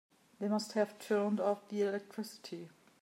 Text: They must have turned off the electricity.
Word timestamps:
They 0.39 0.47
must 0.47 0.71
have 0.71 0.97
turned 0.97 1.39
off 1.39 1.67
the 1.67 1.83
electricity. 1.83 2.69